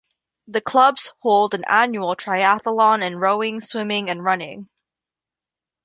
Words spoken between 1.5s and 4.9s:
an annual triathlon in rowing, swimming, and running.